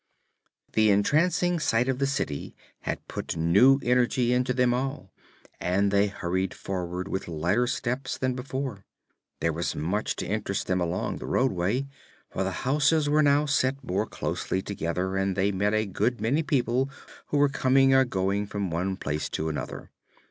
[0.73, 5.11] The entrancing sight of the city had put new energy into them all
[5.59, 8.83] and they hurried forward with lighter steps than before.
[9.41, 11.85] There was much to interest them along the roadway,
[12.31, 16.41] for the houses were now set more closely together and they met a good many
[16.41, 16.89] people
[17.27, 19.91] who were coming or going from one place or another.